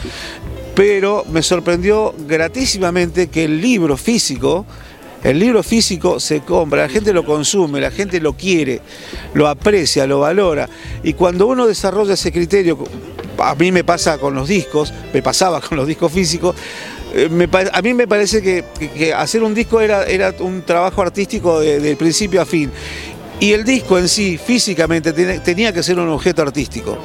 Pero 0.75 1.25
me 1.29 1.41
sorprendió 1.41 2.13
gratísimamente 2.27 3.27
que 3.27 3.45
el 3.45 3.61
libro 3.61 3.97
físico, 3.97 4.65
el 5.23 5.39
libro 5.39 5.63
físico 5.63 6.19
se 6.19 6.41
compra, 6.41 6.83
la 6.83 6.89
gente 6.89 7.13
lo 7.13 7.25
consume, 7.25 7.81
la 7.81 7.91
gente 7.91 8.19
lo 8.21 8.33
quiere, 8.33 8.81
lo 9.33 9.47
aprecia, 9.47 10.07
lo 10.07 10.19
valora. 10.19 10.69
Y 11.03 11.13
cuando 11.13 11.47
uno 11.47 11.67
desarrolla 11.67 12.13
ese 12.13 12.31
criterio, 12.31 12.77
a 13.37 13.55
mí 13.55 13.71
me 13.71 13.83
pasa 13.83 14.17
con 14.17 14.33
los 14.35 14.47
discos, 14.47 14.93
me 15.13 15.21
pasaba 15.21 15.61
con 15.61 15.77
los 15.77 15.87
discos 15.87 16.11
físicos, 16.11 16.55
eh, 17.13 17.47
a 17.73 17.81
mí 17.81 17.93
me 17.93 18.07
parece 18.07 18.41
que, 18.41 19.13
hacer 19.13 19.43
un 19.43 19.53
disco 19.53 19.81
era, 19.81 20.05
era 20.05 20.33
un 20.39 20.61
trabajo 20.61 21.01
artístico 21.01 21.59
de, 21.59 21.95
principio 21.95 22.41
a 22.41 22.45
fin. 22.45 22.71
Y 23.39 23.53
el 23.53 23.63
disco 23.63 23.97
en 23.97 24.09
sí, 24.09 24.37
físicamente, 24.37 25.13
tenía 25.13 25.71
que 25.71 25.81
ser 25.81 25.97
un 25.97 26.09
objeto 26.09 26.41
artístico. 26.41 26.97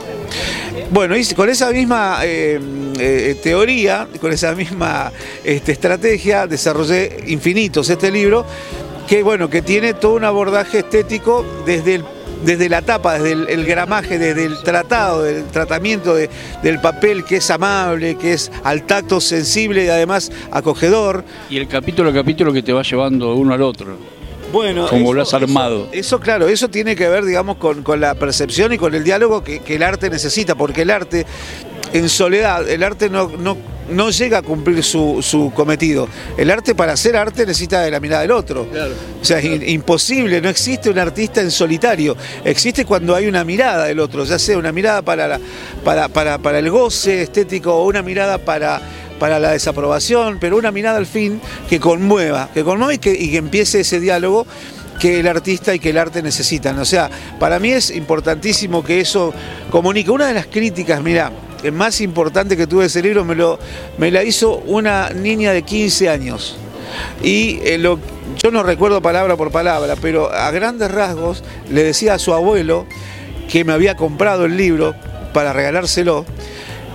Bueno, 0.94 1.16
y 1.16 1.24
con 1.34 1.50
esa 1.50 1.72
misma 1.72 2.20
eh, 2.22 2.60
eh, 3.00 3.36
teoría, 3.42 4.06
con 4.20 4.30
esa 4.30 4.54
misma 4.54 5.10
este, 5.42 5.72
estrategia, 5.72 6.46
desarrollé 6.46 7.24
Infinitos, 7.26 7.90
este 7.90 8.12
libro, 8.12 8.46
que 9.08 9.24
bueno, 9.24 9.50
que 9.50 9.60
tiene 9.60 9.94
todo 9.94 10.14
un 10.14 10.22
abordaje 10.22 10.78
estético 10.78 11.44
desde 11.66 12.00
desde 12.44 12.68
la 12.68 12.82
tapa, 12.82 13.18
desde 13.18 13.52
el, 13.52 13.64
gramaje, 13.64 14.18
desde 14.18 14.44
el 14.44 14.62
tratado, 14.62 15.24
del 15.24 15.46
tratamiento 15.46 16.14
del 16.14 16.80
papel 16.80 17.24
que 17.24 17.36
es 17.36 17.50
amable, 17.50 18.16
que 18.16 18.34
es 18.34 18.52
al 18.62 18.84
tacto 18.84 19.20
sensible 19.20 19.86
y 19.86 19.88
además 19.88 20.30
acogedor. 20.52 21.24
Y 21.50 21.56
el 21.56 21.66
capítulo 21.66 22.10
a 22.10 22.12
capítulo 22.12 22.52
que 22.52 22.62
te 22.62 22.72
va 22.72 22.82
llevando 22.82 23.34
uno 23.34 23.52
al 23.52 23.62
otro. 23.62 23.96
Bueno, 24.54 24.86
como 24.88 25.12
lo 25.12 25.22
has 25.22 25.34
armado. 25.34 25.88
Eso, 25.90 26.20
claro, 26.20 26.46
eso 26.46 26.68
tiene 26.68 26.94
que 26.94 27.08
ver, 27.08 27.24
digamos, 27.24 27.56
con, 27.56 27.82
la 28.00 28.14
percepción 28.14 28.72
y 28.72 28.78
con 28.78 28.94
el 28.94 29.02
diálogo 29.02 29.42
que, 29.42 29.60
el 29.66 29.82
arte 29.82 30.08
necesita, 30.08 30.54
porque 30.54 30.82
el 30.82 30.90
arte, 30.90 31.26
en 31.92 32.08
soledad, 32.08 32.68
el 32.70 32.84
arte 32.84 33.10
no, 33.10 33.32
no, 33.88 34.10
llega 34.10 34.38
a 34.38 34.42
cumplir 34.42 34.84
su, 34.84 35.52
cometido. 35.56 36.06
El 36.36 36.52
arte, 36.52 36.76
para 36.76 36.92
hacer 36.92 37.16
arte, 37.16 37.44
necesita 37.44 37.82
de 37.82 37.90
la 37.90 37.98
mirada 37.98 38.22
del 38.22 38.30
otro. 38.30 38.68
O 39.20 39.24
sea, 39.24 39.40
es 39.40 39.68
imposible, 39.68 40.40
no 40.40 40.48
existe 40.48 40.88
un 40.88 41.00
artista 41.00 41.40
en 41.40 41.50
solitario. 41.50 42.16
Existe 42.44 42.84
cuando 42.84 43.16
hay 43.16 43.26
una 43.26 43.42
mirada 43.42 43.86
del 43.86 43.98
otro, 43.98 44.24
ya 44.24 44.38
sea 44.38 44.56
una 44.56 44.70
mirada 44.70 45.02
para, 45.02 45.40
para, 45.82 46.06
para, 46.06 46.38
para 46.38 46.60
el 46.60 46.70
goce 46.70 47.22
estético 47.22 47.74
o 47.74 47.86
una 47.88 48.02
mirada 48.02 48.38
para 48.38 48.80
para 49.18 49.38
la 49.38 49.52
desaprobación, 49.52 50.38
pero 50.40 50.56
una 50.56 50.72
mirada 50.72 50.98
al 50.98 51.06
fin 51.06 51.40
que 51.68 51.80
conmueva, 51.80 52.50
que 52.52 52.64
conmueva 52.64 52.94
y 52.94 52.98
que, 52.98 53.36
empiece 53.36 53.80
ese 53.80 54.00
diálogo 54.00 54.46
que 55.00 55.20
el 55.20 55.28
artista 55.28 55.74
y 55.74 55.78
que 55.78 55.90
el 55.90 55.98
arte 55.98 56.22
necesitan. 56.22 56.78
O 56.78 56.84
sea, 56.84 57.10
para 57.38 57.58
mí 57.58 57.70
es 57.70 57.90
importantísimo 57.90 58.84
que 58.84 59.00
eso 59.00 59.32
comunique. 59.70 60.10
Una 60.10 60.28
de 60.28 60.34
las 60.34 60.46
críticas, 60.46 61.02
mira, 61.02 61.32
más 61.72 62.00
importante 62.00 62.56
que 62.56 62.66
tuve 62.66 62.86
ese 62.86 63.02
libro 63.02 63.24
me, 63.24 63.34
lo, 63.34 63.58
me 63.98 64.10
la 64.10 64.22
hizo 64.22 64.58
una 64.66 65.10
niña 65.10 65.52
de 65.52 65.62
15 65.62 66.08
años. 66.08 66.56
Y 67.22 67.58
eh, 67.62 67.78
yo 68.42 68.50
no 68.50 68.62
recuerdo 68.62 69.00
palabra 69.00 69.36
por 69.36 69.50
palabra, 69.50 69.96
pero 70.00 70.32
a 70.32 70.50
grandes 70.50 70.90
rasgos 70.90 71.42
le 71.70 71.82
decía 71.82 72.14
a 72.14 72.18
su 72.18 72.32
abuelo 72.32 72.86
que 73.48 73.64
me 73.64 73.72
había 73.72 73.96
comprado 73.96 74.44
el 74.44 74.56
libro 74.56 74.94
para 75.32 75.52
regalárselo, 75.52 76.24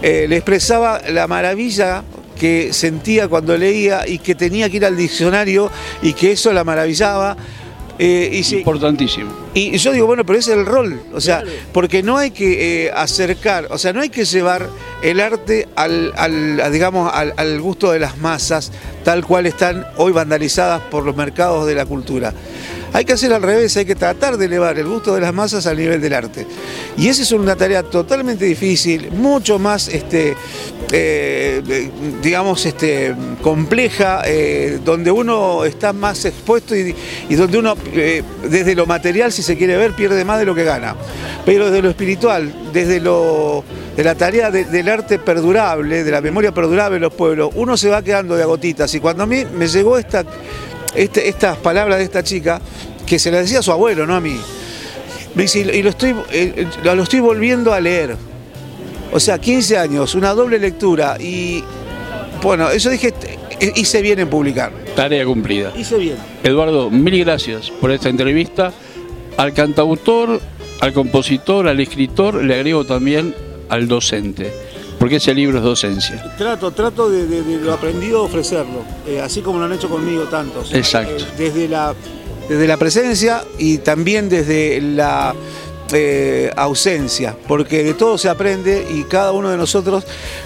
eh, 0.02 0.26
le 0.30 0.38
expresaba 0.38 1.02
la 1.10 1.28
maravilla 1.28 2.04
que 2.40 2.72
sentía 2.74 3.28
cuando 3.28 3.58
leía 3.58 4.08
y 4.08 4.20
que 4.20 4.34
tenía 4.34 4.70
que 4.70 4.78
ir 4.78 4.86
al 4.86 4.96
diccionario 4.96 5.70
y 6.02 6.14
que 6.14 6.32
eso 6.32 6.54
la 6.54 6.64
maravillaba. 6.64 7.36
Eh, 8.02 8.30
y 8.32 8.56
Importantísimo. 8.56 9.30
Y 9.54 9.78
yo 9.78 9.92
digo, 9.92 10.08
bueno, 10.08 10.26
pero 10.26 10.40
ese 10.40 10.54
es 10.54 10.58
el 10.58 10.66
rol, 10.66 11.02
o 11.14 11.20
sea, 11.20 11.44
porque 11.74 12.02
no 12.02 12.16
hay 12.16 12.32
que 12.32 12.86
eh, 12.86 12.92
acercar, 12.96 13.68
o 13.72 13.78
sea, 13.78 13.92
no 13.92 14.00
hay 14.00 14.08
que 14.08 14.24
llevar 14.24 14.70
el 15.02 15.20
arte 15.20 15.68
al, 15.76 16.14
digamos, 16.72 17.12
al, 17.14 17.60
gusto 17.60 17.92
de 17.92 18.00
las 18.00 18.18
masas, 18.18 18.72
tal 19.04 19.26
cual 19.26 19.48
están 19.48 19.86
hoy 19.98 20.14
vandalizadas 20.14 20.82
por 20.84 21.04
los 21.04 21.18
mercados 21.18 21.68
de 21.68 21.76
la 21.76 21.86
cultura. 21.86 22.34
Hay 22.94 23.06
que 23.06 23.14
hacer 23.14 23.32
al 23.34 23.42
revés, 23.42 23.78
hay 23.78 23.86
que 23.86 23.96
tratar 23.96 24.38
de 24.38 24.46
elevar 24.46 24.78
el 24.80 24.88
gusto 24.88 25.14
de 25.14 25.22
las 25.22 25.34
masas 25.34 25.66
al 25.68 25.78
nivel 25.78 26.02
del 26.02 26.14
arte. 26.14 26.48
Y 26.98 27.08
esa 27.08 27.22
es 27.22 27.32
una 27.32 27.56
tarea 27.56 27.84
totalmente 27.84 28.46
difícil, 28.46 29.12
mucho 29.12 29.60
más, 29.60 29.88
este, 29.88 30.36
eh, 30.92 31.90
digamos, 32.22 32.66
este, 32.66 33.16
compleja, 33.42 34.24
eh, 34.26 34.80
donde 34.84 35.12
uno 35.12 35.66
está 35.66 35.94
más 35.94 36.26
expuesto 36.26 36.76
y, 36.76 36.96
donde 37.36 37.58
uno, 37.58 37.76
eh, 37.94 38.24
desde 38.50 38.76
lo 38.76 38.86
material, 38.86 39.32
si 39.32 39.44
se 39.44 39.56
quiere 39.56 39.78
ver, 39.78 39.94
pierde 39.94 40.26
más 40.26 40.40
de 40.40 40.46
lo 40.46 40.56
que 40.56 40.64
gana. 40.64 40.96
Pero 41.46 41.68
desde 41.68 41.82
lo 41.82 41.90
espiritual, 41.90 42.52
desde 42.74 43.00
lo 43.00 43.64
de 43.96 44.04
la 44.04 44.16
tarea 44.16 44.50
del 44.50 44.88
arte 44.88 45.20
perdurable, 45.20 46.04
de 46.04 46.12
la 46.12 46.22
memoria 46.22 46.54
perdurable 46.54 46.96
de 46.96 47.02
los 47.02 47.14
pueblos, 47.14 47.52
uno 47.56 47.76
se 47.76 47.90
va 47.90 48.02
quedando 48.02 48.36
de 48.36 48.44
agotitas. 48.44 48.94
Y 48.94 49.00
cuando 49.00 49.24
a 49.24 49.26
mí 49.26 49.44
me 49.54 49.68
llegó 49.68 49.98
esta 49.98 50.24
este, 50.96 51.28
estas 51.28 51.58
palabras 51.58 51.98
de 52.00 52.04
esta 52.04 52.24
chica, 52.24 52.62
que 53.06 53.20
se 53.20 53.32
las 53.32 53.42
decía 53.42 53.60
a 53.60 53.64
su 53.64 53.72
abuelo, 53.72 54.06
no 54.06 54.16
a 54.16 54.20
mí. 54.20 54.40
Me 55.36 55.44
dice, 55.44 55.60
y 55.60 55.84
lo 55.84 55.90
estoy, 55.90 56.16
eh, 56.32 56.68
lo 56.84 57.04
estoy 57.04 57.20
volviendo 57.20 57.74
a 57.74 57.80
leer. 57.80 58.16
O 59.12 59.20
sea, 59.20 59.40
15 59.40 59.78
años, 59.78 60.16
una 60.16 60.34
doble 60.34 60.60
lectura 60.60 61.18
y 61.20 61.64
bueno, 62.42 62.70
eso 62.70 62.90
dije, 62.90 63.14
hice 63.76 64.02
bien 64.02 64.20
en 64.20 64.30
publicar. 64.30 64.72
Tarea 64.96 65.26
cumplida. 65.26 65.74
Hice 65.76 65.98
bien. 65.98 66.18
Eduardo, 66.44 66.90
mil 66.90 67.24
gracias 67.24 67.72
por 67.72 67.92
esta 67.92 68.10
entrevista. 68.10 68.72
Al 69.38 69.54
cantautor, 69.54 70.40
al 70.80 70.94
compositor, 70.94 71.68
al 71.68 71.80
escritor, 71.80 72.44
le 72.44 72.56
agrego 72.56 72.86
también 72.86 73.36
al 73.70 73.88
docente 73.88 74.52
porque 75.00 75.16
ese 75.16 75.34
libro 75.34 75.58
es 75.58 75.64
docencia. 75.64 76.22
Trato, 76.38 76.72
trato 76.72 77.10
de, 77.10 77.42
lo 77.62 77.74
aprendido 77.74 78.22
ofrecerlo, 78.22 78.84
eh, 79.08 79.22
así 79.22 79.42
como 79.42 79.58
lo 79.58 79.66
han 79.66 79.74
hecho 79.74 79.90
conmigo 79.90 80.24
tantos. 80.24 80.74
Exacto. 80.74 81.24
Eh, 81.24 81.28
desde, 81.38 81.70
la, 81.70 81.96
desde 82.50 82.68
la 82.68 82.78
presencia 82.78 83.44
y 83.58 83.78
también 83.78 84.28
desde 84.28 84.82
la 84.82 85.34
eh, 85.94 86.52
ausencia, 86.58 87.36
porque 87.48 87.84
de 87.84 87.94
todo 87.94 88.18
se 88.18 88.28
aprende 88.28 88.86
y 88.94 89.04
cada 89.04 89.32
uno 89.32 89.50
de 89.50 89.58
nosotros 89.58 90.04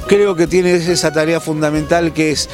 creo 0.08 0.36
que 0.36 0.46
tiene 0.46 0.76
esa 0.76 1.12
tarea 1.12 1.40
fundamental 1.40 2.14
que 2.14 2.32
es 2.32 2.48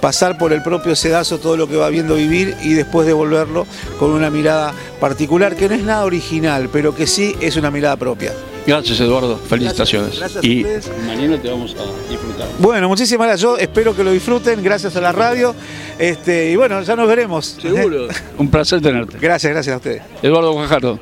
pasar 0.00 0.38
por 0.38 0.52
el 0.54 0.62
propio 0.62 0.96
sedazo 0.96 1.38
todo 1.38 1.58
lo 1.58 1.68
que 1.68 1.76
va 1.76 1.90
viendo 1.90 2.16
vivir 2.16 2.56
y 2.62 2.72
después 2.72 3.06
devolverlo 3.06 3.66
con 3.98 4.10
una 4.10 4.30
mirada 4.30 4.72
particular, 4.98 5.54
que 5.54 5.68
no 5.68 5.74
es 5.74 5.82
nada 5.82 6.04
original, 6.04 6.70
pero 6.72 6.94
que 6.94 7.06
sí 7.06 7.36
es 7.40 7.56
una 7.56 7.70
mirada 7.70 7.96
propia. 7.96 8.32
Gracias 8.66 8.98
Eduardo, 9.00 9.36
felicitaciones. 9.36 10.20
y 10.42 10.64
mañana 11.06 11.40
te 11.40 11.48
vamos 11.50 11.74
a 11.78 12.10
disfrutar. 12.10 12.48
Bueno, 12.58 12.88
muchísimas 12.88 13.26
gracias. 13.26 13.42
Yo 13.42 13.58
espero 13.58 13.94
que 13.94 14.02
lo 14.04 14.12
disfruten, 14.12 14.62
gracias 14.62 14.96
a 14.96 15.00
la 15.00 15.12
radio. 15.12 15.54
Este, 15.98 16.50
y 16.50 16.56
bueno, 16.56 16.80
ya 16.82 16.96
nos 16.96 17.06
veremos. 17.06 17.56
Seguro. 17.60 18.08
Un 18.38 18.48
placer 18.48 18.80
tenerte. 18.80 19.18
Gracias, 19.18 19.52
gracias 19.52 19.74
a 19.74 19.76
ustedes. 19.76 20.02
Eduardo 20.22 20.52
Guajardo. 20.52 20.98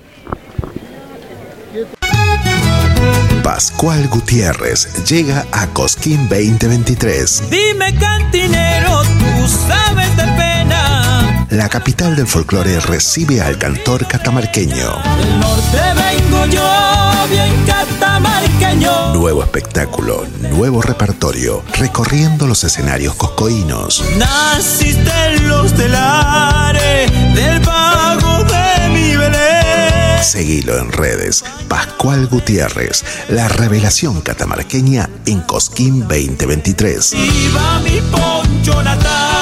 Pascual 3.42 4.08
Gutiérrez 4.08 5.04
llega 5.04 5.46
a 5.52 5.66
Cosquín 5.68 6.28
2023. 6.28 7.50
Dime 7.50 7.94
cantinero, 7.98 9.02
tú 9.02 9.48
sabes 9.68 10.16
de 10.16 10.22
pena. 10.22 11.46
La 11.50 11.68
capital 11.68 12.16
del 12.16 12.26
folclore 12.26 12.78
recibe 12.80 13.40
al 13.42 13.58
cantor 13.58 14.06
catamarqueño. 14.06 14.74
Del 15.18 15.40
norte 15.40 15.80
vengo 15.96 16.46
yo, 16.46 17.11
bien 17.32 17.64
catamarqueño. 17.66 19.14
Nuevo 19.14 19.42
espectáculo, 19.42 20.26
nuevo 20.50 20.82
repertorio, 20.82 21.62
recorriendo 21.78 22.46
los 22.46 22.62
escenarios 22.62 23.14
coscoínos. 23.14 24.04
Naciste 24.18 25.10
en 25.28 25.48
los 25.48 25.72
telares 25.72 27.10
del 27.34 27.60
pago 27.62 28.44
de 28.44 28.88
mi 28.90 29.16
Belén. 29.16 30.22
Seguilo 30.22 30.78
en 30.78 30.92
redes. 30.92 31.42
Pascual 31.68 32.26
Gutiérrez, 32.26 33.04
la 33.28 33.48
revelación 33.48 34.20
catamarqueña 34.20 35.08
en 35.24 35.40
Cosquín 35.40 36.00
2023. 36.00 37.12
Viva 37.12 37.80
mi 37.80 38.00
poncho 38.10 38.82
natal. 38.82 39.41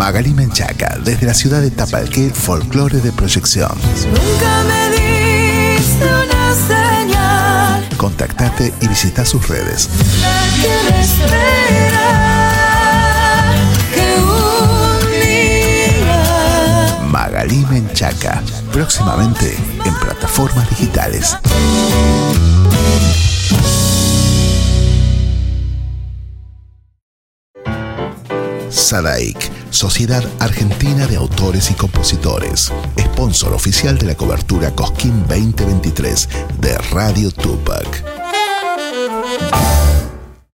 Magali 0.00 0.32
Menchaca, 0.32 0.96
desde 1.04 1.26
la 1.26 1.34
ciudad 1.34 1.60
de 1.60 1.70
Tapalqué, 1.70 2.30
folclore 2.30 3.00
de 3.00 3.12
proyección. 3.12 3.70
Nunca 4.06 4.64
me 4.66 5.76
diste 5.76 6.06
una 6.06 6.54
señal. 6.54 7.96
Contactate 7.98 8.72
y 8.80 8.88
visita 8.88 9.26
sus 9.26 9.46
redes. 9.46 9.90
Magali 17.10 17.66
Menchaca, 17.70 18.42
próximamente 18.72 19.54
en 19.84 19.94
plataformas 19.96 20.66
digitales. 20.70 21.36
SADAIC, 28.70 29.59
Sociedad 29.70 30.24
Argentina 30.40 31.06
de 31.06 31.16
Autores 31.16 31.70
y 31.70 31.74
Compositores, 31.74 32.72
sponsor 32.98 33.52
oficial 33.54 33.96
de 33.98 34.06
la 34.06 34.14
cobertura 34.14 34.70
Cosquín 34.72 35.24
2023 35.28 36.28
de 36.60 36.76
Radio 36.78 37.30
Tupac. 37.30 38.04